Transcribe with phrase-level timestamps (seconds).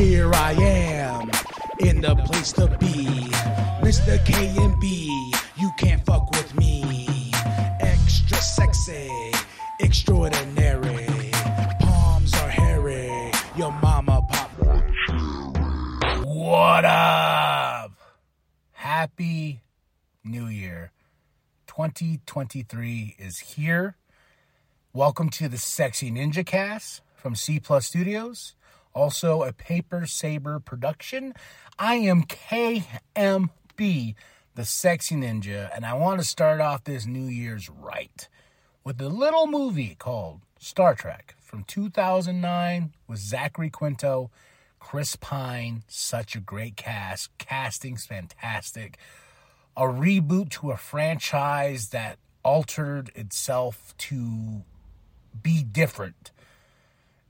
[0.00, 1.30] Here I am,
[1.80, 3.04] in the place to be.
[3.84, 4.16] Mr.
[4.24, 7.30] K and B, you can't fuck with me.
[7.80, 9.10] Extra sexy,
[9.78, 11.06] extraordinary.
[11.80, 14.50] Palms are hairy, your mama pop.
[16.24, 17.92] What up?
[18.72, 19.60] Happy
[20.24, 20.92] New Year.
[21.66, 23.96] 2023 is here.
[24.94, 28.54] Welcome to the Sexy Ninja Cast from C Plus Studios,
[28.94, 31.34] also a Paper Saber production.
[31.78, 34.14] I am KMB,
[34.54, 38.28] the Sexy Ninja, and I want to start off this New Year's right
[38.84, 44.30] with a little movie called Star Trek from 2009 with Zachary Quinto,
[44.78, 47.36] Chris Pine, such a great cast.
[47.38, 48.98] Casting's fantastic.
[49.76, 54.62] A reboot to a franchise that altered itself to
[55.42, 56.30] be different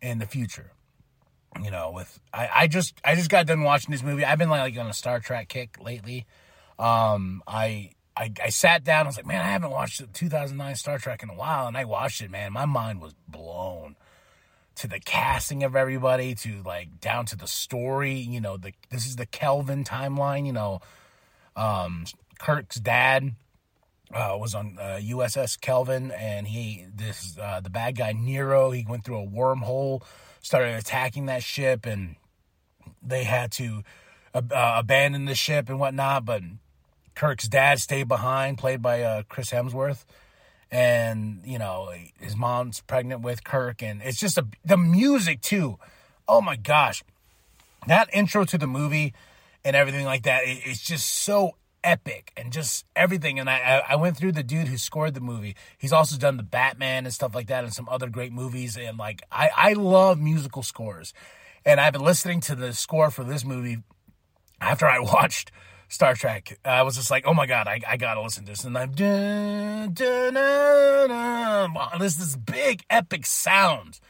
[0.00, 0.72] in the future.
[1.62, 4.24] You know, with I, I just I just got done watching this movie.
[4.24, 6.26] I've been like, on a Star Trek kick lately.
[6.78, 9.06] Um, I, I I sat down.
[9.06, 11.76] I was like, man, I haven't watched the 2009 Star Trek in a while, and
[11.76, 12.30] I watched it.
[12.30, 13.96] Man, my mind was blown
[14.76, 18.14] to the casting of everybody, to like down to the story.
[18.14, 20.46] You know, the this is the Kelvin timeline.
[20.46, 20.80] You know,
[21.56, 22.04] um,
[22.38, 23.34] Kirk's dad
[24.14, 28.70] uh, was on uh, USS Kelvin, and he this uh, the bad guy Nero.
[28.70, 30.02] He went through a wormhole,
[30.40, 32.16] started attacking that ship, and
[33.02, 33.82] they had to
[34.34, 36.24] uh, abandon the ship and whatnot.
[36.24, 36.42] But
[37.14, 40.04] Kirk's dad stayed behind, played by uh, Chris Hemsworth,
[40.70, 45.78] and you know his mom's pregnant with Kirk, and it's just a the music too.
[46.28, 47.02] Oh my gosh,
[47.86, 49.14] that intro to the movie
[49.64, 50.44] and everything like that.
[50.44, 51.54] It, it's just so
[51.84, 53.38] epic and just everything.
[53.38, 55.56] And I, I went through the dude who scored the movie.
[55.78, 58.76] He's also done the Batman and stuff like that and some other great movies.
[58.76, 61.12] And like, I, I love musical scores.
[61.64, 63.78] And I've been listening to the score for this movie
[64.60, 65.50] after I watched
[65.88, 66.58] Star Trek.
[66.64, 68.64] I was just like, oh my God, I, I gotta listen to this.
[68.64, 71.98] And I'm, dun, dun, dun, dun.
[71.98, 74.00] this, this big epic sound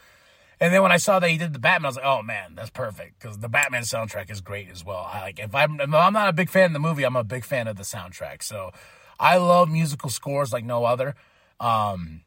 [0.61, 2.55] and then when I saw that he did the Batman, I was like, oh man,
[2.55, 5.09] that's perfect because the Batman soundtrack is great as well.
[5.11, 7.25] I like if I'm if I'm not a big fan of the movie, I'm a
[7.25, 8.43] big fan of the soundtrack.
[8.43, 8.71] So
[9.19, 11.15] I love musical scores like no other.
[11.59, 12.23] Um,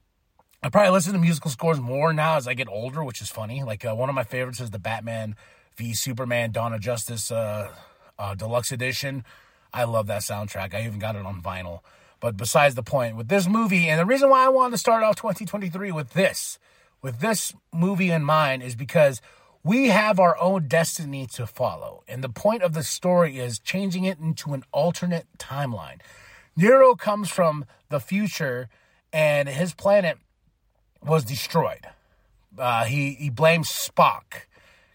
[0.64, 3.64] I probably listen to musical scores more now as I get older, which is funny.
[3.64, 5.36] Like uh, one of my favorites is the Batman
[5.76, 7.70] v Superman Dawn of Justice uh,
[8.18, 9.24] uh, Deluxe Edition.
[9.72, 10.74] I love that soundtrack.
[10.74, 11.82] I even got it on vinyl.
[12.20, 15.04] But besides the point, with this movie, and the reason why I wanted to start
[15.04, 16.58] off 2023 with this
[17.04, 19.22] with this movie in mind is because
[19.64, 22.04] we have our own destiny to follow.
[22.08, 26.00] And the point of the story is changing it into an alternate timeline.
[26.56, 28.70] Nero comes from the future
[29.12, 30.18] and his planet
[31.06, 31.86] was destroyed.
[32.58, 34.48] Uh, he, he blames Spock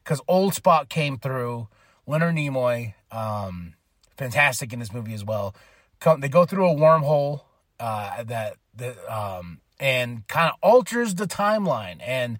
[0.02, 1.68] because old Spock came through.
[2.06, 3.74] Leonard Nimoy, um,
[4.16, 5.54] fantastic in this movie as well.
[6.00, 7.42] Come, they go through a wormhole
[7.78, 11.98] uh, that, that um, and kind of alters the timeline.
[12.00, 12.38] And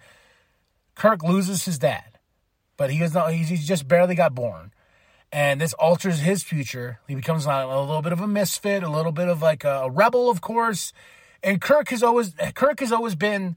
[0.95, 2.19] Kirk loses his dad,
[2.77, 4.73] but he is not, he's just barely got born.
[5.31, 7.01] And this alters his future.
[7.07, 10.31] He becomes a little bit of a misfit, a little bit of like a rebel,
[10.31, 10.93] of course.
[11.43, 13.57] And Kirk has always Kirk has always been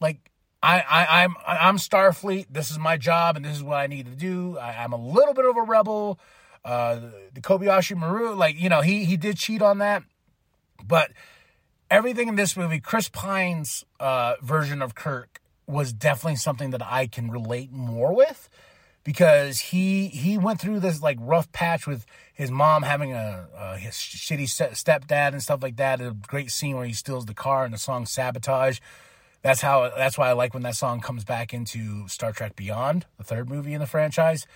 [0.00, 0.18] like
[0.62, 2.46] I, I I'm I'm Starfleet.
[2.50, 4.58] This is my job, and this is what I need to do.
[4.58, 6.18] I, am a little bit of a rebel.
[6.64, 7.00] Uh,
[7.32, 10.02] the Kobayashi Maru, like you know, he he did cheat on that,
[10.84, 11.10] but
[11.92, 17.06] everything in this movie, Chris Pine's uh, version of Kirk was definitely something that I
[17.06, 18.48] can relate more with
[19.04, 23.76] because he he went through this like rough patch with his mom having a, a
[23.76, 26.00] his shitty stepdad and stuff like that.
[26.00, 28.80] A great scene where he steals the car and the song "Sabotage."
[29.42, 29.90] That's how.
[29.94, 33.50] That's why I like when that song comes back into Star Trek Beyond, the third
[33.50, 34.46] movie in the franchise,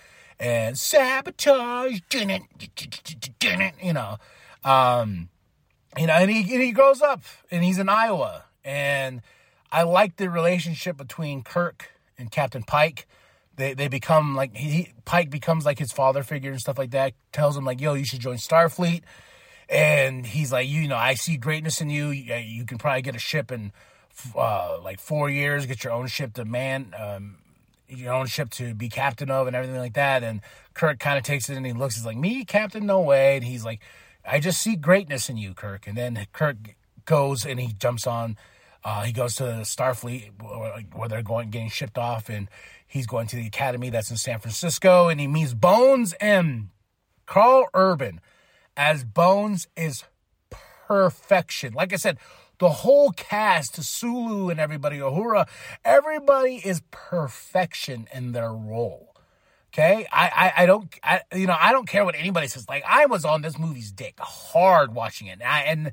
[0.40, 2.00] and sabotage.
[3.82, 4.16] You know,
[4.64, 5.28] um,
[5.96, 9.22] you know, and he and he grows up and he's in Iowa, and
[9.72, 13.06] I like the relationship between Kirk and Captain Pike.
[13.56, 17.14] They they become like he Pike becomes like his father figure and stuff like that.
[17.32, 19.02] Tells him like, "Yo, you should join Starfleet,"
[19.68, 22.10] and he's like, "You know, I see greatness in you.
[22.10, 23.72] You can probably get a ship in
[24.34, 27.36] uh, like four years, get your own ship to man." Um,
[27.88, 30.22] your own ship to be captain of and everything like that.
[30.22, 30.40] And
[30.74, 32.86] Kirk kind of takes it and he looks, he's like, Me, captain?
[32.86, 33.36] No way.
[33.36, 33.80] And he's like,
[34.26, 35.86] I just see greatness in you, Kirk.
[35.86, 38.36] And then Kirk goes and he jumps on.
[38.84, 40.30] Uh, he goes to Starfleet
[40.94, 42.48] where they're going getting shipped off, and
[42.86, 46.68] he's going to the academy that's in San Francisco, and he meets Bones and
[47.26, 48.20] Karl Urban.
[48.76, 50.04] As Bones is
[50.86, 51.72] perfection.
[51.72, 52.18] Like I said,
[52.58, 55.48] the whole cast, Sulu and everybody, Uhura,
[55.84, 59.15] everybody is perfection in their role.
[59.78, 62.66] Okay, I, I, I don't, I, you know, I don't care what anybody says.
[62.66, 65.92] Like, I was on this movie's dick hard watching it, and, I, and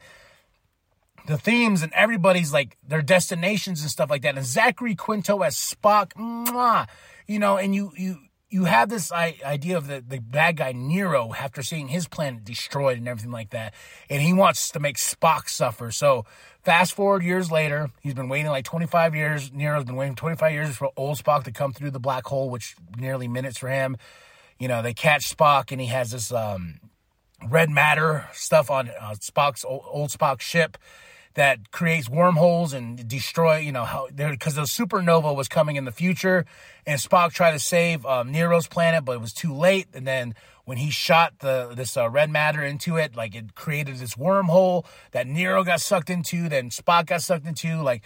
[1.27, 4.37] the themes and everybody's like their destinations and stuff like that.
[4.37, 6.87] And Zachary Quinto as Spock, mwah,
[7.27, 8.19] you know, and you you
[8.53, 12.99] you have this idea of the, the bad guy Nero after seeing his planet destroyed
[12.99, 13.73] and everything like that.
[14.11, 15.89] And he wants to make Spock suffer.
[15.89, 16.25] So
[16.61, 19.51] fast forward years later, he's been waiting like 25 years.
[19.51, 22.75] Nero's been waiting 25 years for old Spock to come through the black hole, which
[22.95, 23.97] nearly minutes for him.
[24.59, 26.79] You know, they catch Spock and he has this um,
[27.49, 30.77] red matter stuff on uh, Spock's old, old Spock ship
[31.35, 35.85] that creates wormholes and destroy, you know, how there because the supernova was coming in
[35.85, 36.45] the future,
[36.85, 39.87] and Spock tried to save um, Nero's planet, but it was too late.
[39.93, 40.35] And then
[40.65, 44.85] when he shot the this uh, red matter into it, like it created this wormhole
[45.11, 48.03] that Nero got sucked into, then Spock got sucked into, like.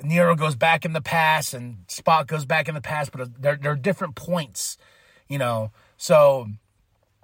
[0.00, 3.58] Nero goes back in the past and Spock goes back in the past, but they're,
[3.60, 4.78] they're different points,
[5.26, 5.72] you know.
[5.96, 6.46] So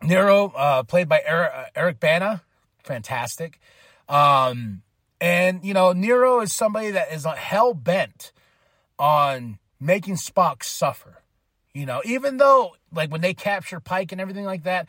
[0.02, 2.42] Nero, uh, played by Eric, uh, Eric Bana,
[2.82, 3.60] fantastic.
[4.08, 4.82] Um,
[5.20, 8.32] and, you know, Nero is somebody that is uh, hell bent
[8.98, 11.22] on making Spock suffer.
[11.72, 14.88] You know, even though, like, when they capture Pike and everything like that,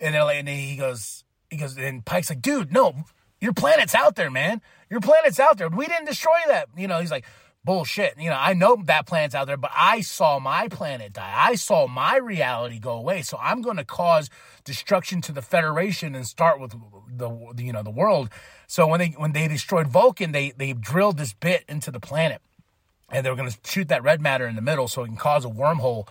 [0.00, 3.04] and they're like, and he goes, he goes, and Pike's like, dude, no,
[3.40, 4.60] your planet's out there, man.
[4.90, 5.68] Your planet's out there.
[5.68, 6.68] We didn't destroy that.
[6.76, 7.24] You know, he's like,
[7.64, 8.14] bullshit.
[8.18, 11.32] You know, I know that planet's out there, but I saw my planet die.
[11.34, 13.22] I saw my reality go away.
[13.22, 14.30] So I'm going to cause
[14.64, 16.74] destruction to the Federation and start with
[17.16, 18.28] the, you know the world.
[18.66, 22.40] So when they when they destroyed Vulcan, they they drilled this bit into the planet,
[23.10, 25.16] and they were going to shoot that red matter in the middle so it can
[25.16, 26.08] cause a wormhole,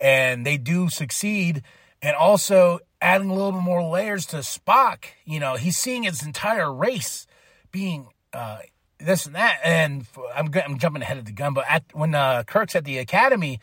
[0.00, 1.62] and they do succeed.
[2.02, 5.04] And also adding a little bit more layers to Spock.
[5.26, 7.26] You know, he's seeing his entire race
[7.70, 8.60] being uh,
[9.04, 9.58] this and that.
[9.64, 12.98] And I'm, I'm jumping ahead of the gun, but at, when uh, Kirk's at the
[12.98, 13.60] academy,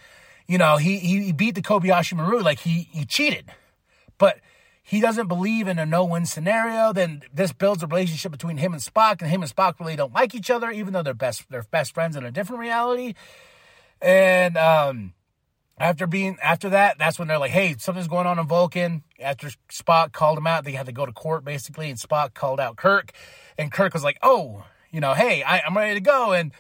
[0.48, 3.51] you know, he, he beat the Kobayashi Maru like he, he cheated.
[4.18, 4.39] But
[4.88, 8.81] he doesn't believe in a no-win scenario, then this builds a relationship between him and
[8.81, 11.63] Spock, and him and Spock really don't like each other, even though they're best they're
[11.63, 13.13] best friends in a different reality.
[14.01, 15.13] And um,
[15.78, 19.50] after being after that, that's when they're like, "Hey, something's going on in Vulcan." After
[19.69, 22.78] Spock called him out, they had to go to court basically, and Spock called out
[22.78, 23.12] Kirk,
[23.57, 26.34] and Kirk was like, "Oh, you know, hey, I, am ready to go.
[26.34, 26.51] And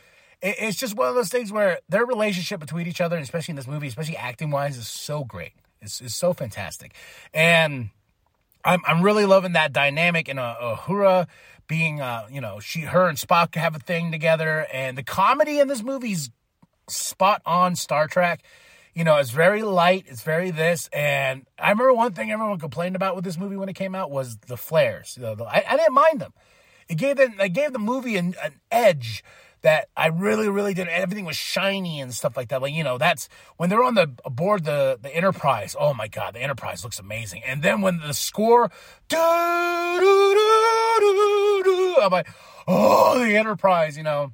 [0.41, 3.55] it, it's just one of those things where their relationship between each other, especially in
[3.55, 5.53] this movie, especially acting wise, is so great.
[5.81, 6.93] It's, it's so fantastic.
[7.33, 7.89] And
[8.63, 11.27] I'm, I'm really loving that dynamic and uh, Uhura
[11.67, 14.67] being, uh, you know, she, her and Spock have a thing together.
[14.73, 16.29] And the comedy in this movie is
[16.89, 18.41] spot on Star Trek.
[18.93, 20.05] You know, it's very light.
[20.07, 20.89] It's very this.
[20.91, 24.09] And I remember one thing everyone complained about with this movie when it came out
[24.09, 25.15] was the flares.
[25.17, 26.33] You know, the, I, I didn't mind them.
[26.89, 29.23] It gave them, it gave the movie an, an edge
[29.61, 30.87] that I really, really did.
[30.87, 32.61] Everything was shiny and stuff like that.
[32.61, 35.75] Like, you know, that's when they're on the aboard the, the Enterprise.
[35.77, 37.41] Oh my God, the Enterprise looks amazing.
[37.45, 38.71] And then when the score,
[39.09, 40.33] doo, doo,
[40.99, 42.27] doo, doo, I'm like,
[42.67, 44.31] oh, the Enterprise, you know.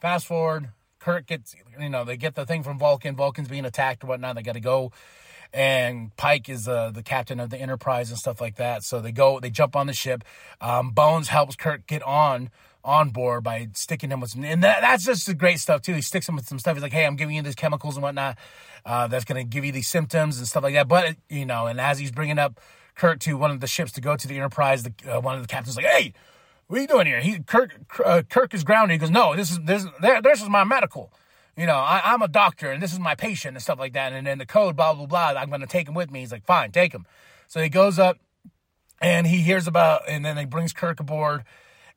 [0.00, 3.16] Fast forward, Kirk gets, you know, they get the thing from Vulcan.
[3.16, 4.36] Vulcan's being attacked or whatnot.
[4.36, 4.92] They got to go
[5.52, 8.82] and Pike is uh, the captain of the Enterprise and stuff like that.
[8.84, 10.24] So they go, they jump on the ship.
[10.60, 12.50] Um, Bones helps Kirk get on
[12.84, 15.94] on board by sticking him with some, and that, that's just the great stuff too.
[15.94, 16.74] He sticks him with some stuff.
[16.74, 18.38] He's like, "Hey, I'm giving you these chemicals and whatnot.
[18.84, 21.80] Uh, that's to give you these symptoms and stuff like that." But you know, and
[21.80, 22.60] as he's bringing up
[22.94, 25.42] Kirk to one of the ships to go to the Enterprise, the, uh, one of
[25.42, 26.12] the captains like, "Hey,
[26.66, 27.72] what are you doing here?" He Kirk
[28.04, 28.94] uh, Kirk is grounded.
[28.94, 31.12] He goes, "No, this is this this is my medical."
[31.56, 34.12] You know, I, am a doctor and this is my patient and stuff like that.
[34.12, 36.20] And then the code, blah, blah, blah, I'm going to take him with me.
[36.20, 37.06] He's like, fine, take him.
[37.48, 38.18] So he goes up
[39.00, 41.44] and he hears about, and then he brings Kirk aboard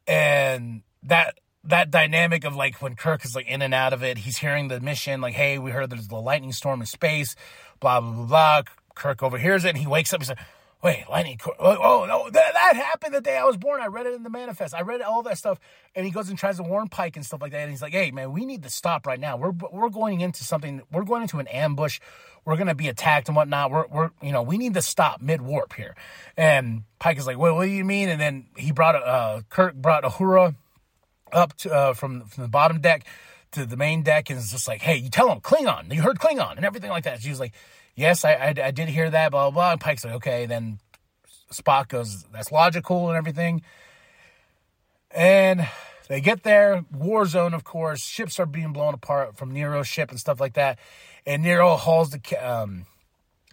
[0.07, 4.19] and that, that dynamic of like when Kirk is like in and out of it,
[4.19, 7.35] he's hearing the mission, like, hey, we heard there's the lightning storm in space,
[7.79, 8.61] blah, blah, blah, blah.
[8.95, 10.21] Kirk overhears it and he wakes up.
[10.21, 10.39] He's like,
[10.85, 11.39] wait, lightning.
[11.43, 13.81] Oh, oh, no, that, that happened the day I was born.
[13.81, 14.75] I read it in the manifest.
[14.75, 15.59] I read all that stuff.
[15.95, 17.61] And he goes and tries to warn Pike and stuff like that.
[17.61, 19.35] And he's like, hey, man, we need to stop right now.
[19.35, 21.99] We're, we're going into something, we're going into an ambush.
[22.45, 23.71] We're going to be attacked and whatnot.
[23.71, 25.95] We're, we're, you know, we need to stop mid warp here.
[26.37, 28.07] And Pike is like, well, what do you mean?
[28.07, 30.53] And then he brought, uh, Kirk brought Uhura
[31.31, 33.07] up to, uh, from, from the bottom deck
[33.53, 35.91] to the main deck and it's just like, hey, you tell him Klingon.
[35.91, 37.21] You heard Klingon and everything like that.
[37.21, 37.53] She was like,
[37.95, 39.71] yes, I, I, I, did hear that, blah, blah, blah.
[39.73, 40.79] And Pike's like, okay, then
[41.51, 43.61] Spock goes, that's logical and everything.
[45.11, 45.67] And
[46.09, 48.01] they get there, war zone, of course.
[48.03, 50.77] Ships are being blown apart from Nero's ship and stuff like that.
[51.25, 52.85] And Nero hauls the, um,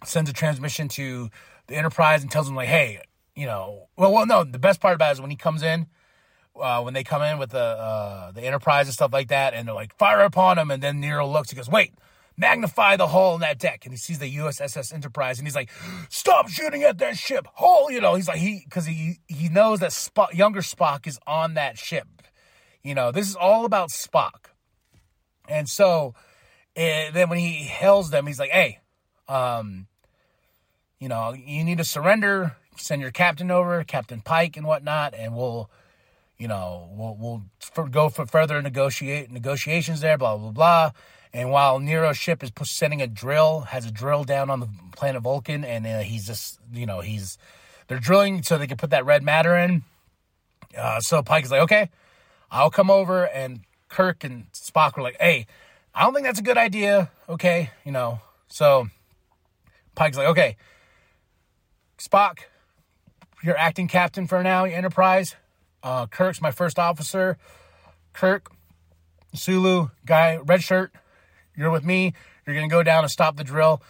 [0.03, 1.29] sends a transmission to
[1.67, 2.99] the Enterprise and tells them, like, hey,
[3.35, 5.87] you know, well, well, no, the best part about it is when he comes in,
[6.59, 9.67] uh, when they come in with the, uh, the Enterprise and stuff like that, and
[9.67, 10.69] they're like, fire upon him.
[10.69, 11.93] And then Nero looks, he goes, wait,
[12.37, 13.85] magnify the hole in that deck.
[13.85, 15.69] And he sees the USS Enterprise and he's like,
[16.09, 17.47] stop shooting at that ship.
[17.53, 21.19] Hole, you know, he's like, he, cause he, he knows that Spock, younger Spock is
[21.27, 22.07] on that ship.
[22.83, 24.47] You know, this is all about Spock.
[25.47, 26.15] And so,
[26.75, 28.79] and then when he hails them, he's like, hey,
[29.27, 29.87] um,
[30.99, 35.35] you know, you need to surrender, send your captain over, Captain Pike and whatnot, and
[35.35, 35.69] we'll,
[36.43, 40.91] you know, we'll, we'll go for further negotiate negotiations there, blah, blah, blah.
[41.31, 45.21] And while Nero's ship is sending a drill, has a drill down on the planet
[45.21, 47.37] Vulcan, and uh, he's just, you know, he's,
[47.87, 49.83] they're drilling so they can put that red matter in.
[50.77, 51.89] Uh, so Pike is like, okay,
[52.51, 53.25] I'll come over.
[53.25, 55.47] And Kirk and Spock were like, hey,
[55.95, 57.09] I don't think that's a good idea.
[57.29, 58.19] Okay, you know,
[58.49, 58.89] so
[59.95, 60.57] Pike's like, okay,
[61.97, 62.39] Spock,
[63.41, 65.37] you're acting captain for now, Enterprise.
[65.83, 67.37] Uh, Kirk's my first officer.
[68.13, 68.49] Kirk,
[69.35, 70.93] Sulu, guy, red shirt,
[71.55, 72.13] you're with me.
[72.47, 73.81] You're gonna go down and stop the drill.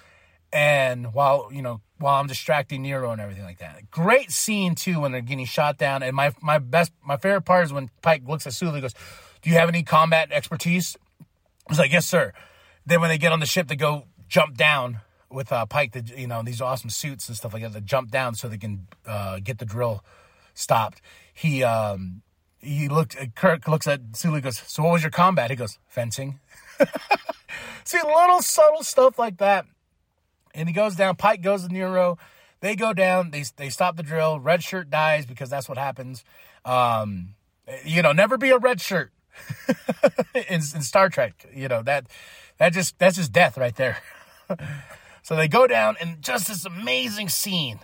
[0.51, 3.89] And while you know, while I'm distracting Nero and everything like that.
[3.89, 6.03] Great scene too when they're getting shot down.
[6.03, 8.93] And my my best my favorite part is when Pike looks at Sulu and goes,
[9.41, 10.97] Do you have any combat expertise?
[11.69, 12.33] He's like, Yes, sir.
[12.85, 14.99] Then when they get on the ship, they go jump down
[15.31, 18.11] with uh, Pike, the, you know, these awesome suits and stuff like that, to jump
[18.11, 20.03] down so they can uh, get the drill
[20.53, 21.01] stopped.
[21.33, 22.21] He um,
[22.59, 23.17] he looked.
[23.35, 24.41] Kirk looks at Sulu.
[24.41, 25.49] Goes, so what was your combat?
[25.49, 26.39] He goes, fencing.
[27.83, 29.65] See, little subtle stuff like that.
[30.55, 31.15] And he goes down.
[31.15, 32.17] Pike goes to Nero.
[32.61, 33.31] They go down.
[33.31, 34.39] They they stop the drill.
[34.39, 36.23] Red shirt dies because that's what happens.
[36.63, 37.35] Um,
[37.83, 39.11] you know, never be a red shirt
[40.35, 41.45] in, in Star Trek.
[41.53, 42.07] You know that
[42.57, 43.97] that just that's just death right there.
[45.23, 47.79] so they go down, and just this amazing scene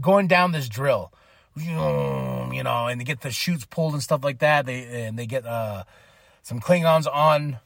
[0.00, 1.12] going down this drill.
[1.56, 4.66] You know, and they get the chutes pulled and stuff like that.
[4.66, 5.84] They and they get uh,
[6.42, 7.58] some Klingons on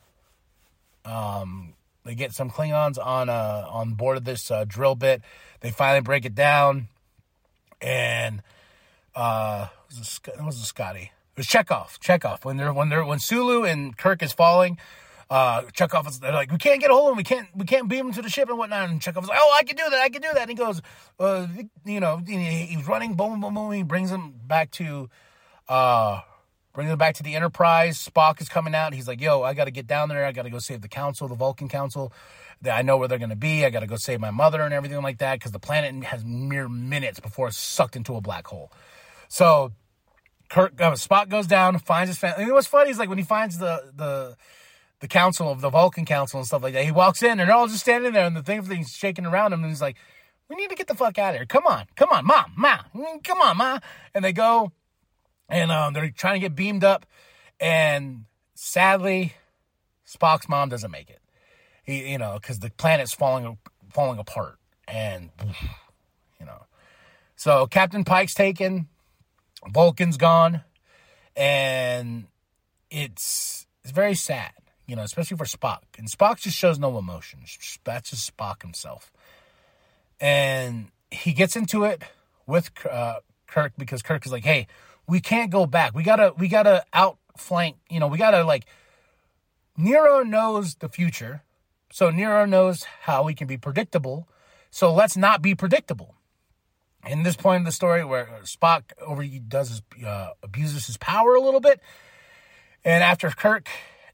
[1.05, 5.23] um, they get some Klingons on uh, on board of this uh, drill bit.
[5.61, 6.89] They finally break it down,
[7.81, 8.43] and
[9.15, 11.13] uh, was, it was Scotty.
[11.37, 11.99] It was Chekov.
[11.99, 12.45] Chekov.
[12.45, 14.79] When they're when they're when Sulu and Kirk is falling,
[15.31, 17.17] uh, Chekov is they're like, we can't get a hold of him.
[17.17, 18.91] We can't we can't beam him to the ship and whatnot.
[18.91, 20.01] And Chekov's like, oh, I can do that.
[20.01, 20.43] I can do that.
[20.43, 20.83] And he goes,
[21.21, 21.47] uh,
[21.85, 23.71] you know, he's running, boom, boom, boom.
[23.73, 25.09] He brings him back to
[25.69, 26.23] uh,
[26.73, 28.05] brings them back to the Enterprise.
[28.05, 28.93] Spock is coming out.
[28.93, 30.25] He's like, yo, I got to get down there.
[30.25, 32.13] I got to go save the council, the Vulcan Council.
[32.71, 33.65] I know where they're going to be.
[33.65, 36.25] I got to go save my mother and everything like that because the planet has
[36.25, 38.71] mere minutes before it's sucked into a black hole.
[39.29, 39.73] So
[40.51, 42.45] Kirk, uh, Spock goes down, finds his family.
[42.45, 44.37] And what's funny is like when he finds the, the,
[45.01, 47.53] the council of the Vulcan Council and stuff like that, he walks in and they're
[47.53, 49.97] all just standing there and the thing thing's shaking around him and he's like,
[50.49, 51.47] we need to get the fuck out of here.
[51.47, 52.79] Come on, come on, mom, ma,
[53.25, 53.79] come on, ma.
[54.15, 54.73] And they go
[55.51, 57.07] and um, they're trying to get beamed up.
[57.59, 59.35] And sadly,
[60.07, 61.21] Spock's mom doesn't make it.
[61.83, 63.59] He, you know, because the planet's falling
[63.93, 65.31] falling apart, and
[66.41, 66.67] you know,
[67.37, 68.89] so Captain Pike's taken,
[69.69, 70.63] Vulcan's gone,
[71.37, 72.27] and
[72.91, 74.53] it's it's very sad,
[74.91, 75.83] you know, especially for Spock.
[75.97, 77.39] And Spock just shows no emotion.
[77.85, 79.13] That's just Spock himself,
[80.21, 82.03] and he gets into it
[82.45, 84.67] with uh, Kirk because Kirk is like, "Hey,
[85.07, 85.95] we can't go back.
[85.95, 87.77] We gotta we gotta outflank.
[87.89, 88.65] You know, we gotta like.
[89.77, 91.43] Nero knows the future,
[91.93, 94.29] so Nero knows how he can be predictable.
[94.71, 96.17] So let's not be predictable.
[97.07, 101.35] In this point in the story, where Spock over does his, uh, abuses his power
[101.35, 101.81] a little bit,
[102.85, 103.69] and after Kirk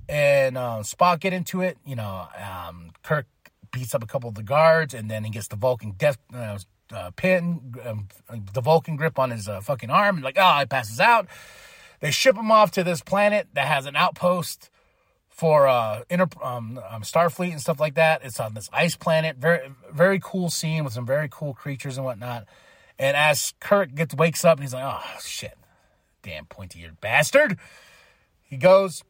[0.08, 3.26] and uh, Spock get into it, you know, um, Kirk
[3.72, 6.58] beats up a couple of the guards, and then he gets the Vulcan death uh,
[6.92, 8.08] uh, pin, um,
[8.52, 11.26] the Vulcan grip on his uh, fucking arm, like, oh, he passes out.
[12.00, 14.70] They ship him off to this planet that has an outpost
[15.28, 18.22] for uh, inter, um, um, Starfleet and stuff like that.
[18.24, 19.36] It's on this ice planet.
[19.36, 22.46] Very, very cool scene with some very cool creatures and whatnot.
[22.98, 25.56] And as Kirk gets wakes up and he's like, oh shit,
[26.22, 27.58] damn pointy eared bastard.
[28.42, 29.04] He goes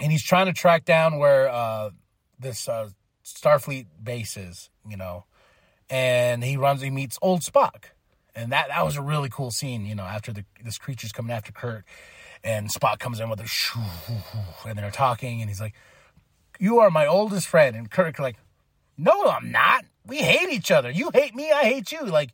[0.00, 1.90] and he's trying to track down where uh,
[2.38, 2.90] this uh,
[3.24, 5.24] Starfleet base is, you know
[5.92, 7.84] and he runs, he meets old Spock,
[8.34, 9.84] and that that was a really cool scene.
[9.84, 11.84] You know, after the this creature's coming after Kirk,
[12.42, 13.80] and Spock comes in with a shoo,
[14.66, 15.74] and they're talking, and he's like,
[16.58, 18.36] "You are my oldest friend," and Kirk like,
[18.96, 19.84] "No, I'm not.
[20.06, 20.90] We hate each other.
[20.90, 22.04] You hate me, I hate you.
[22.06, 22.32] Like."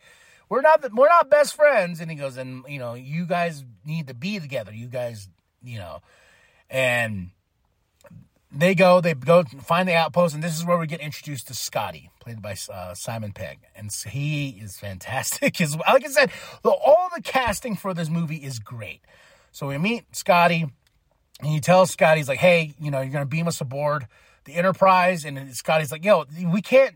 [0.50, 4.06] We're not we're not best friends, and he goes, and you know, you guys need
[4.06, 4.72] to be together.
[4.72, 5.28] You guys,
[5.62, 6.00] you know,
[6.70, 7.32] and
[8.50, 11.54] they go, they go find the outpost, and this is where we get introduced to
[11.54, 15.60] Scotty, played by uh, Simon Pegg, and he is fantastic.
[15.60, 15.84] As well.
[15.88, 16.30] like I said,
[16.62, 19.02] the, all the casting for this movie is great.
[19.52, 20.66] So we meet Scotty,
[21.40, 24.06] and he tells Scotty, he's like, "Hey, you know, you're gonna beam us aboard
[24.44, 26.94] the Enterprise, and Scotty's like, "Yo, we can't."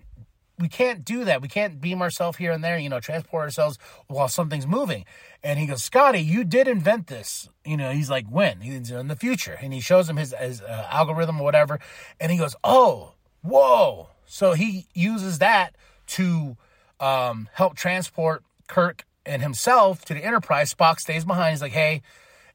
[0.62, 1.42] We can't do that.
[1.42, 5.04] We can't beam ourselves here and there, you know, transport ourselves while something's moving.
[5.42, 7.48] And he goes, Scotty, you did invent this.
[7.64, 8.60] You know, he's like, when?
[8.60, 9.58] He's in the future.
[9.60, 11.80] And he shows him his, his uh, algorithm or whatever.
[12.20, 14.10] And he goes, oh, whoa.
[14.24, 15.74] So he uses that
[16.06, 16.56] to
[17.00, 20.72] um, help transport Kirk and himself to the Enterprise.
[20.72, 21.54] Spock stays behind.
[21.54, 22.02] He's like, hey,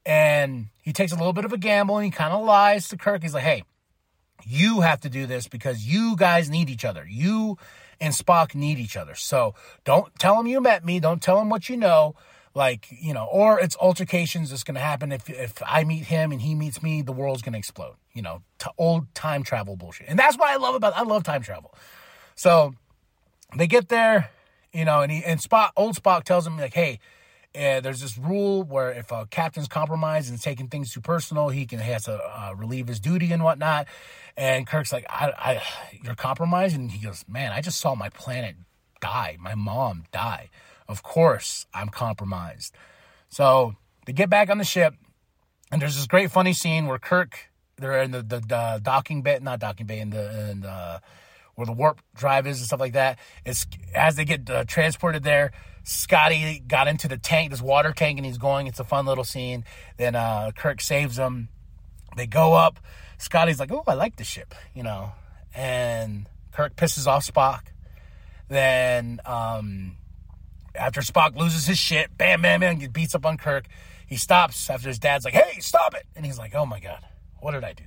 [0.05, 2.95] and he takes a little bit of a gamble and he kind of lies to
[2.95, 3.21] Kirk.
[3.21, 3.63] He's like, hey,
[4.45, 7.05] you have to do this because you guys need each other.
[7.05, 7.57] You
[7.99, 9.15] and Spock need each other.
[9.15, 10.99] So don't tell him you met me.
[10.99, 12.15] Don't tell him what you know.
[12.53, 15.11] Like, you know, or it's altercations that's going to happen.
[15.11, 17.95] If, if I meet him and he meets me, the world's going to explode.
[18.13, 20.07] You know, t- old time travel bullshit.
[20.09, 21.75] And that's what I love about I love time travel.
[22.33, 22.73] So
[23.55, 24.31] they get there,
[24.73, 26.99] you know, and he, and Spock, old Spock tells him, like, hey,
[27.57, 31.65] uh, there's this rule where if a captain's compromised and taking things too personal, he
[31.65, 33.87] can he has to uh, relieve his duty and whatnot.
[34.35, 35.63] And Kirk's like, I, I,
[36.03, 38.55] you're compromised, and he goes, man, I just saw my planet
[39.01, 40.49] die, my mom die.
[40.87, 42.75] Of course, I'm compromised.
[43.29, 44.93] So they get back on the ship,
[45.71, 49.39] and there's this great funny scene where Kirk, they're in the, the, the docking bay,
[49.41, 51.01] not docking bay, in the in the
[51.55, 53.17] where the warp drive is and stuff like that.
[53.43, 55.51] It's as they get uh, transported there.
[55.87, 58.67] Scotty got into the tank, this water tank, and he's going.
[58.67, 59.63] It's a fun little scene.
[59.95, 61.47] Then uh, Kirk saves him.
[62.17, 62.81] They go up.
[63.17, 65.13] Scotty's like, "Oh, I like the ship," you know.
[65.55, 67.67] And Kirk pisses off Spock.
[68.49, 69.95] Then um,
[70.75, 73.67] after Spock loses his shit, bam, bam, bam, he beats up on Kirk.
[74.05, 77.05] He stops after his dad's like, "Hey, stop it!" And he's like, "Oh my god,
[77.39, 77.85] what did I do?"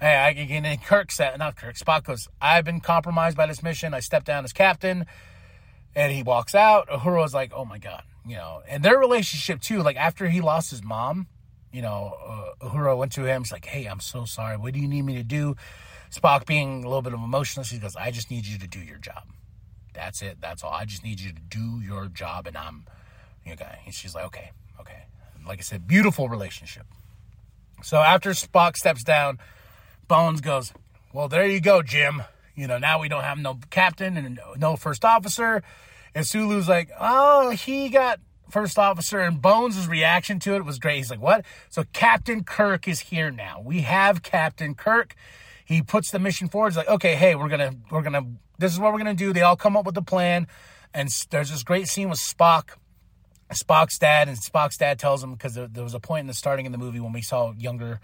[0.00, 3.94] Hey, I, and Kirk said, not Kirk, Spock goes, I've been compromised by this mission.
[3.94, 5.06] I stepped down as captain.
[5.98, 6.88] And he walks out.
[6.88, 10.70] Uhura's like, oh my God, you know, and their relationship too, like after he lost
[10.70, 11.26] his mom,
[11.72, 13.42] you know, uh, Uhura went to him.
[13.42, 14.56] He's like, hey, I'm so sorry.
[14.56, 15.56] What do you need me to do?
[16.12, 18.78] Spock being a little bit of emotionless, he goes, I just need you to do
[18.78, 19.24] your job.
[19.92, 20.38] That's it.
[20.40, 20.72] That's all.
[20.72, 22.46] I just need you to do your job.
[22.46, 22.86] And I'm,
[23.50, 23.80] okay.
[23.84, 25.06] And she's like, okay, okay.
[25.44, 26.86] Like I said, beautiful relationship.
[27.82, 29.38] So after Spock steps down,
[30.06, 30.72] Bones goes,
[31.12, 32.22] Well, there you go, Jim.
[32.54, 35.62] You know, now we don't have no captain and no first officer.
[36.14, 39.20] And Sulu's like, Oh, he got first officer.
[39.20, 40.96] And Bones' reaction to it was great.
[40.98, 41.44] He's like, What?
[41.68, 43.60] So Captain Kirk is here now.
[43.64, 45.14] We have Captain Kirk.
[45.64, 46.70] He puts the mission forward.
[46.70, 48.26] He's like, Okay, hey, we're to, we're to,
[48.58, 49.32] this is what we're to do.
[49.32, 50.46] They all come up with the plan.
[50.94, 52.70] And there's this great scene with Spock.
[53.52, 56.34] Spock's dad, and Spock's dad tells him because there, there was a point in the
[56.34, 58.00] starting of the movie when we saw younger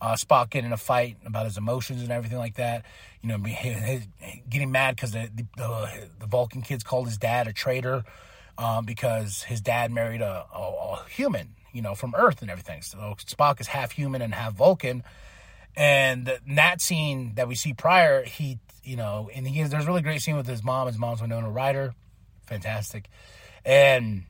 [0.00, 2.84] uh, Spock getting in a fight about his emotions and everything like that.
[3.22, 3.38] You know,
[4.48, 8.04] getting mad because the, the, the Vulcan kids called his dad a traitor
[8.58, 12.82] um, because his dad married a, a, a, human, you know, from Earth and everything.
[12.82, 15.02] So Spock is half human and half Vulcan.
[15.76, 20.02] And that scene that we see prior, he, you know, and he there's a really
[20.02, 20.86] great scene with his mom.
[20.86, 21.94] His mom's Winona Ryder,
[22.46, 23.08] fantastic.
[23.64, 24.24] And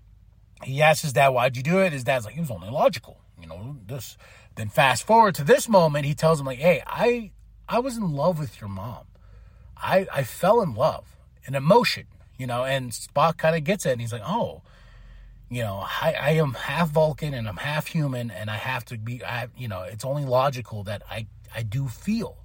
[0.64, 3.20] he asks his dad, "Why'd you do it?" His dad's like, "It was only logical,
[3.40, 3.76] you know.
[3.87, 4.16] This
[4.56, 7.30] then fast forward to this moment, he tells him like, "Hey, I
[7.68, 9.04] I was in love with your mom.
[9.76, 11.16] I I fell in love,
[11.46, 12.06] an emotion,
[12.38, 14.62] you know." And Spock kind of gets it, and he's like, "Oh,
[15.50, 18.98] you know, I, I am half Vulcan and I'm half human, and I have to
[18.98, 22.38] be, I, you know, it's only logical that I I do feel."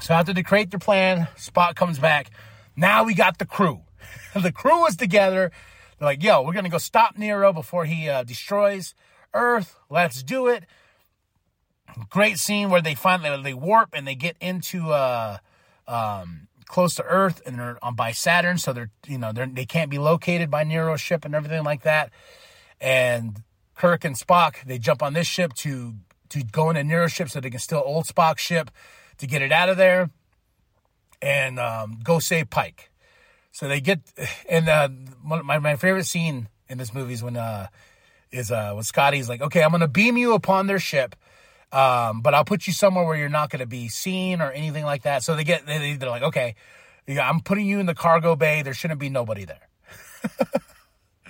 [0.00, 2.30] So after they create their plan, Spock comes back.
[2.76, 3.80] Now we got the crew.
[4.34, 5.50] the crew is together.
[5.98, 8.94] They're like, "Yo, we're gonna go stop Nero before he uh, destroys."
[9.34, 9.76] Earth.
[9.88, 10.64] Let's do it.
[12.08, 15.38] Great scene where they finally they warp and they get into uh
[15.88, 19.66] um close to Earth and they're on by Saturn, so they're you know they're they
[19.66, 22.10] can't be located by Nero's ship and everything like that.
[22.80, 23.42] And
[23.74, 25.94] Kirk and Spock they jump on this ship to
[26.30, 28.70] to go into Nero's ship so they can steal old Spock's ship
[29.18, 30.10] to get it out of there
[31.20, 32.90] and um, go save Pike.
[33.52, 34.00] So they get
[34.48, 34.88] and uh,
[35.22, 37.66] my my favorite scene in this movie is when uh,
[38.32, 41.16] is uh when Scotty's like, okay, I'm gonna beam you upon their ship.
[41.72, 44.84] Um, but I'll put you somewhere where you're not going to be seen or anything
[44.84, 45.22] like that.
[45.22, 46.56] So they get, they, they're like, okay,
[47.08, 48.62] I'm putting you in the cargo bay.
[48.62, 49.68] There shouldn't be nobody there.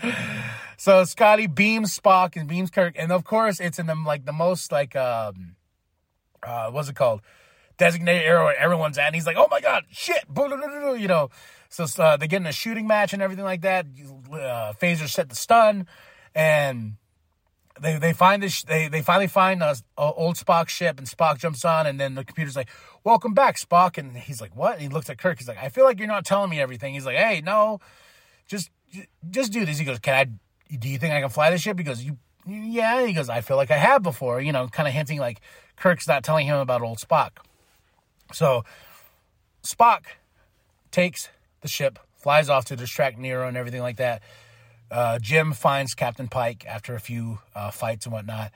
[0.79, 2.95] so Scotty beams Spock and beams Kirk.
[2.99, 5.57] And of course, it's in the, like the most like, um,
[6.43, 7.21] uh, what's it called?
[7.77, 9.07] Designated area where everyone's at.
[9.07, 10.25] And he's like, oh my God, shit.
[10.37, 11.29] You know,
[11.69, 13.87] so uh, they get in a shooting match and everything like that.
[14.33, 15.87] Uh, phaser set the stun
[16.35, 16.97] and
[17.81, 21.07] they they find this they they finally find a, a, uh, old Spock ship and
[21.07, 22.69] Spock jumps on and then the computer's like
[23.05, 23.99] welcome back Spock.
[23.99, 24.75] And he's like what?
[24.75, 25.38] And he looks at Kirk.
[25.38, 26.95] He's like I feel like you're not telling me everything.
[26.95, 27.81] He's like hey no
[28.47, 28.71] just
[29.31, 29.79] just do this.
[29.79, 31.77] He goes can I do you think I can fly this ship?
[31.77, 33.07] Because you yeah.
[33.07, 35.40] He goes I feel like I have before you know kind of hinting like
[35.77, 37.31] Kirk's not telling him about old Spock.
[38.33, 38.64] So
[39.62, 40.05] Spock
[40.90, 41.29] takes
[41.61, 44.23] the ship, flies off to distract Nero and everything like that.
[44.90, 48.50] Uh, Jim finds Captain Pike after a few uh, fights and whatnot,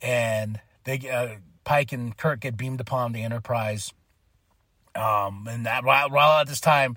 [0.00, 3.92] and they uh, Pike and Kirk get beamed upon the Enterprise.
[4.94, 6.96] Um, and that while, while at this time,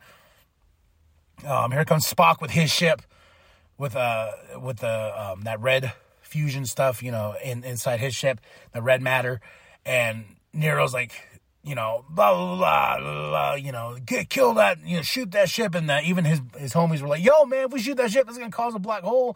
[1.47, 3.01] um, here comes Spock with his ship,
[3.77, 8.39] with uh with the um, that red fusion stuff, you know, in, inside his ship,
[8.73, 9.39] the red matter,
[9.85, 11.11] and Nero's like,
[11.65, 15.49] you know, blah blah blah, blah, you know, get kill that, you know, shoot that
[15.49, 18.11] ship, and that even his his homies were like, yo man, if we shoot that
[18.11, 19.35] ship, it's gonna cause a black hole.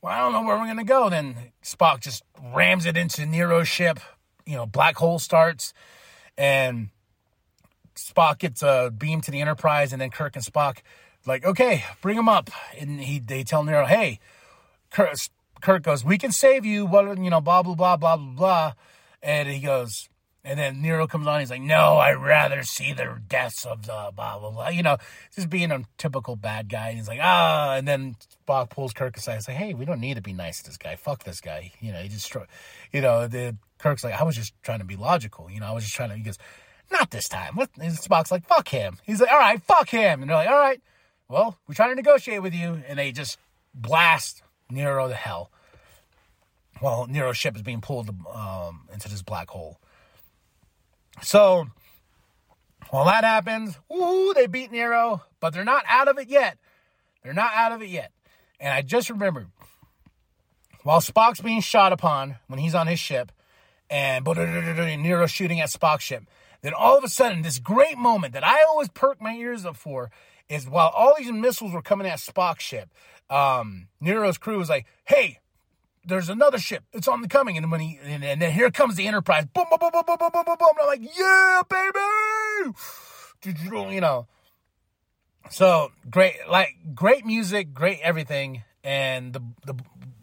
[0.00, 1.10] Well, I don't know where we're gonna go.
[1.10, 4.00] Then Spock just rams it into Nero's ship.
[4.46, 5.74] You know, black hole starts,
[6.38, 6.88] and
[7.94, 10.78] Spock gets a beam to the Enterprise, and then Kirk and Spock
[11.26, 14.18] like, okay, bring him up, and he they tell Nero, hey,
[14.90, 15.14] Kirk,
[15.60, 18.72] Kirk goes, we can save you, but you know, blah blah blah blah blah blah,
[19.22, 20.09] and he goes,
[20.42, 21.40] and then Nero comes on.
[21.40, 24.96] He's like, "No, I'd rather see the deaths of the blah blah blah." You know,
[25.34, 26.92] just being a typical bad guy.
[26.92, 29.34] He's like, "Ah," and then Spock pulls Kirk aside.
[29.34, 30.96] He's like, "Hey, we don't need to be nice to this guy.
[30.96, 32.34] Fuck this guy." You know, he just,
[32.92, 35.72] you know, the Kirk's like, "I was just trying to be logical." You know, I
[35.72, 36.16] was just trying to.
[36.16, 36.38] He goes,
[36.90, 37.70] "Not this time." What?
[37.78, 40.58] And Spock's like, "Fuck him." He's like, "All right, fuck him," and they're like, "All
[40.58, 40.80] right,
[41.28, 43.38] well, we're trying to negotiate with you," and they just
[43.74, 45.50] blast Nero to hell.
[46.78, 49.78] While Nero's ship is being pulled um, into this black hole.
[51.22, 51.66] So
[52.90, 56.58] while that happens, woo, they beat Nero, but they're not out of it yet.
[57.22, 58.12] They're not out of it yet.
[58.58, 59.48] And I just remembered
[60.82, 63.32] while Spock's being shot upon when he's on his ship,
[63.88, 66.24] and Nero shooting at Spock's ship,
[66.62, 69.76] then all of a sudden, this great moment that I always perk my ears up
[69.76, 70.10] for
[70.48, 72.90] is while all these missiles were coming at Spock's ship,
[73.28, 75.40] um, Nero's crew was like, hey,
[76.04, 76.84] there's another ship.
[76.92, 77.56] It's on the coming.
[77.56, 79.46] And when he, and, and then here comes the Enterprise.
[79.46, 80.68] Boom, boom, boom, boom, boom, boom, boom, boom, boom.
[80.80, 82.74] I'm like, yeah, baby.
[83.94, 84.26] You know.
[85.50, 88.62] So great, like great music, great everything.
[88.84, 89.74] And the, the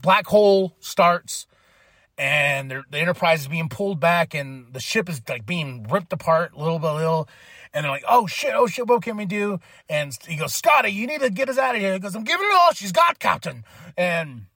[0.01, 1.47] black hole starts
[2.17, 6.57] and the Enterprise is being pulled back and the ship is like being ripped apart
[6.57, 7.29] little by little.
[7.73, 9.59] And they're like, oh shit, oh shit, what can we do?
[9.87, 11.93] And he goes, Scotty, you need to get us out of here.
[11.93, 13.63] He goes, I'm giving it all she's got, Captain.
[13.95, 14.46] And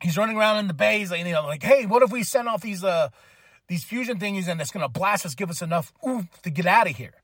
[0.00, 0.98] he's running around in the bay.
[0.98, 3.08] He's like, you know, like, hey, what if we send off these uh
[3.66, 6.88] these fusion thingies and it's gonna blast us, give us enough oof to get out
[6.88, 7.14] of here,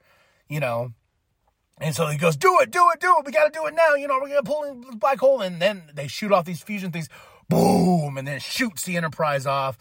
[0.49, 0.93] you know?
[1.79, 3.27] And so he goes, do it, do it, do it.
[3.27, 3.95] We got to do it now.
[3.95, 5.41] You know, we're to pull in the black hole.
[5.41, 7.09] And then they shoot off these fusion things.
[7.49, 8.17] Boom.
[8.17, 9.77] And then shoots the Enterprise off.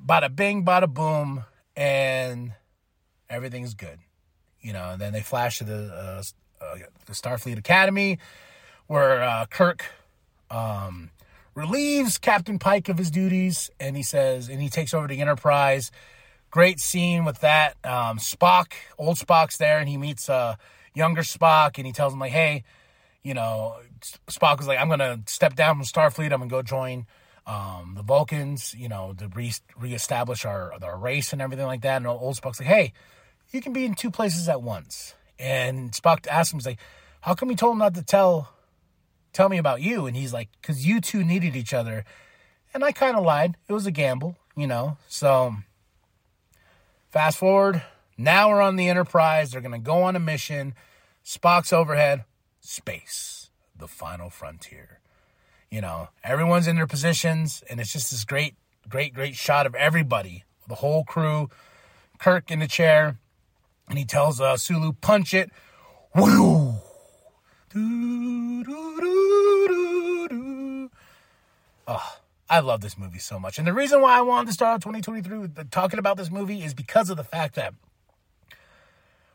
[0.00, 1.44] Bada bing, bada boom.
[1.74, 2.52] And
[3.28, 3.98] everything's good.
[4.60, 6.22] You know, and then they flash to the, uh,
[6.64, 8.18] uh, the Starfleet Academy
[8.86, 9.84] where uh, Kirk
[10.50, 11.10] um,
[11.54, 15.90] relieves Captain Pike of his duties, and he says, and he takes over the Enterprise.
[16.50, 17.76] Great scene with that.
[17.84, 20.56] Um, Spock, old Spock's there, and he meets uh,
[20.94, 22.64] younger Spock, and he tells him like, "Hey,
[23.22, 23.76] you know,"
[24.28, 26.32] Spock was like, "I'm gonna step down from Starfleet.
[26.32, 27.06] I'm gonna go join
[27.46, 31.98] um, the Vulcans, you know, to re- reestablish our our race and everything like that."
[31.98, 32.92] And old Spock's like, "Hey,
[33.52, 36.80] you can be in two places at once." And Spock asks him, "He's like,
[37.20, 38.48] how come you told him not to tell
[39.32, 40.06] tell me about you.
[40.06, 42.04] And he's like, because you two needed each other.
[42.72, 43.56] And I kind of lied.
[43.68, 44.96] It was a gamble, you know.
[45.08, 45.56] So
[47.10, 47.82] fast forward.
[48.16, 49.52] Now we're on the Enterprise.
[49.52, 50.74] They're going to go on a mission.
[51.24, 52.24] Spock's overhead.
[52.60, 55.00] Space, the final frontier.
[55.70, 58.54] You know, everyone's in their positions, and it's just this great,
[58.88, 61.48] great, great shot of everybody, the whole crew.
[62.18, 63.18] Kirk in the chair,
[63.88, 65.50] and he tells uh, Sulu, punch it.
[66.14, 66.74] Woo!
[67.72, 68.64] Oh,
[72.48, 73.58] I love this movie so much.
[73.58, 76.62] And the reason why I wanted to start out 2023 with talking about this movie
[76.62, 77.74] is because of the fact that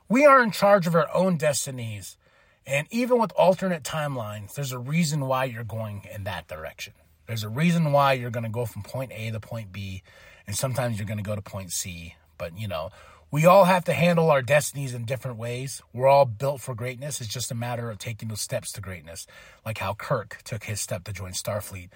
[0.09, 2.17] we are in charge of our own destinies.
[2.67, 6.93] And even with alternate timelines, there's a reason why you're going in that direction.
[7.27, 10.03] There's a reason why you're going to go from point A to point B,
[10.45, 12.15] and sometimes you're going to go to point C.
[12.37, 12.91] But, you know,
[13.35, 15.81] we all have to handle our destinies in different ways.
[15.91, 17.19] We're all built for greatness.
[17.19, 19.27] It's just a matter of taking those steps to greatness,
[19.65, 21.89] like how Kirk took his step to join Starfleet,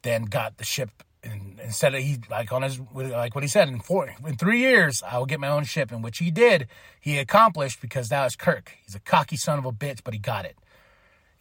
[0.00, 1.02] then got the ship.
[1.22, 4.60] And instead of he like on his like what he said in four in three
[4.60, 6.66] years I will get my own ship, in which he did.
[6.98, 8.72] He accomplished because that was Kirk.
[8.82, 10.56] He's a cocky son of a bitch, but he got it.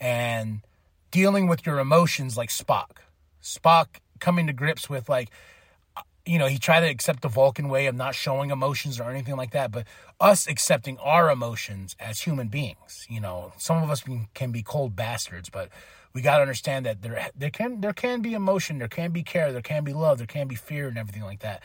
[0.02, 0.63] And
[1.12, 2.98] dealing with your emotions like Spock,
[3.41, 5.30] Spock coming to grips with like
[6.26, 9.36] you know, he tried to accept the Vulcan way of not showing emotions or anything
[9.36, 9.86] like that, but
[10.20, 13.06] us accepting our emotions as human beings.
[13.10, 15.70] You know, some of us can be cold bastards, but
[16.14, 19.22] we got to understand that there there can there can be emotion, there can be
[19.22, 21.62] care, there can be love, there can be fear, and everything like that.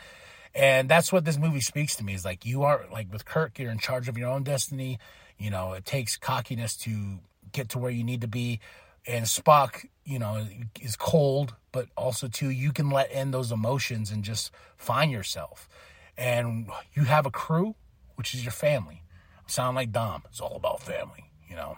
[0.53, 3.57] And that's what this movie speaks to me is like you are like with Kirk,
[3.57, 4.99] you're in charge of your own destiny.
[5.37, 7.19] You know, it takes cockiness to
[7.51, 8.59] get to where you need to be.
[9.07, 10.47] And Spock, you know,
[10.81, 15.69] is cold, but also too you can let in those emotions and just find yourself.
[16.17, 17.75] And you have a crew,
[18.15, 19.03] which is your family.
[19.47, 20.23] Sound like Dom.
[20.29, 21.77] It's all about family, you know.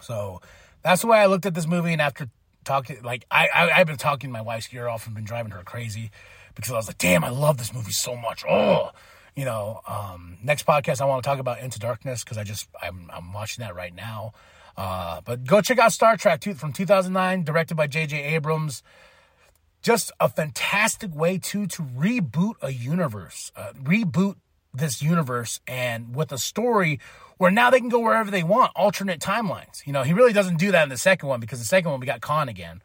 [0.00, 0.40] So
[0.82, 1.92] that's the way I looked at this movie.
[1.92, 2.28] And after
[2.64, 5.52] talking, like I, I have been talking to my wife's ear off and been driving
[5.52, 6.10] her crazy
[6.54, 8.44] because I was like, damn, I love this movie so much.
[8.48, 8.90] Oh,
[9.34, 9.80] you know.
[9.86, 13.32] Um, next podcast, I want to talk about Into Darkness because I just I'm I'm
[13.32, 14.32] watching that right now.
[14.76, 18.22] Uh, but go check out Star Trek two, from 2009, directed by J.J.
[18.34, 18.82] Abrams.
[19.82, 24.36] Just a fantastic way to to reboot a universe, uh, reboot
[24.74, 27.00] this universe, and with a story
[27.38, 29.86] where now they can go wherever they want, alternate timelines.
[29.86, 32.00] You know, he really doesn't do that in the second one because the second one
[32.00, 32.82] we got Khan again.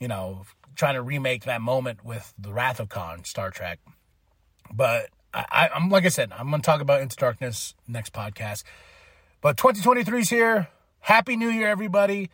[0.00, 0.42] You know,
[0.74, 3.78] trying to remake that moment with the Wrath of Khan, Star Trek.
[4.72, 8.64] But I, am like I said, I'm going to talk about Into Darkness next podcast.
[9.40, 10.68] But 2023 is here.
[11.00, 12.30] Happy New Year, everybody.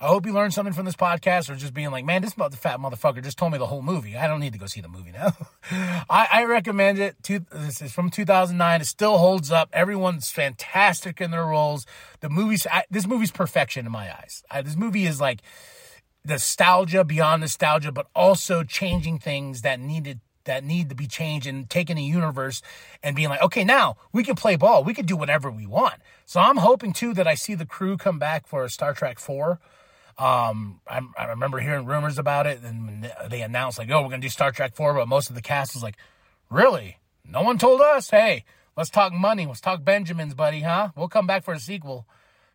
[0.00, 2.78] I hope you learned something from this podcast or just being like, man, this fat
[2.78, 4.16] motherfucker just told me the whole movie.
[4.16, 5.32] I don't need to go see the movie now.
[6.08, 7.16] I, I, recommend it.
[7.22, 8.80] This is from 2009.
[8.80, 9.70] It still holds up.
[9.72, 11.84] Everyone's fantastic in their roles.
[12.20, 14.44] The movie's, I, this movie's perfection in my eyes.
[14.48, 15.42] I, this movie is like
[16.24, 21.70] nostalgia beyond nostalgia, but also changing things that needed that need to be changed and
[21.70, 22.60] taking a universe
[23.02, 24.82] and being like, okay, now we can play ball.
[24.82, 25.94] We can do whatever we want.
[26.26, 29.60] So I'm hoping too that I see the crew come back for Star Trek 4
[30.18, 34.18] um, I, I remember hearing rumors about it, and they announced like, "Oh, we're gonna
[34.18, 35.96] do Star Trek 4, but most of the cast was like,
[36.50, 36.98] "Really?
[37.24, 38.10] No one told us?
[38.10, 38.44] Hey,
[38.76, 39.46] let's talk money.
[39.46, 40.90] Let's talk Benjamins, buddy, huh?
[40.96, 42.04] We'll come back for a sequel."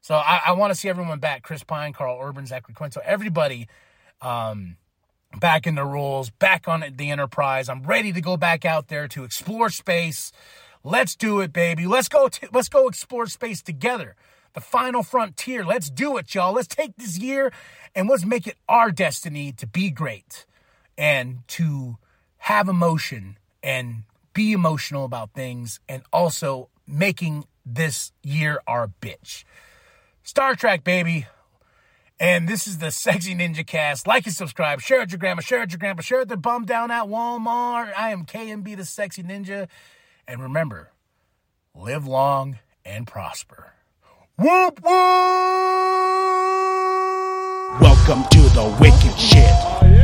[0.02, 3.70] So I, I want to see everyone back: Chris Pine, Karl Urban, Zachary Quinto, everybody,
[4.22, 4.76] um,
[5.40, 7.70] back in the rules, back on the Enterprise.
[7.70, 10.32] I'm ready to go back out there to explore space.
[10.84, 11.88] Let's do it, baby.
[11.88, 12.28] Let's go.
[12.28, 14.16] T- let's go explore space together
[14.54, 15.66] the final frontier.
[15.66, 16.54] Let's do it, y'all.
[16.54, 17.52] Let's take this year
[17.96, 20.46] and let's make it our destiny to be great
[20.98, 21.98] and to
[22.38, 29.44] have emotion and be emotional about things and also making this year our bitch.
[30.24, 31.28] Star Trek, baby.
[32.20, 34.08] And this is the Sexy Ninja Cast.
[34.08, 34.82] Like and subscribe.
[34.82, 35.42] Share it your grandma.
[35.42, 36.02] Share it your grandpa.
[36.02, 37.92] Share it the bum down at Walmart.
[37.98, 39.68] I am KMB, the Sexy Ninja.
[40.28, 40.92] And remember,
[41.76, 43.74] live long and prosper.
[44.38, 44.94] Whoop whoop!
[47.82, 50.03] Welcome to the wicked shit.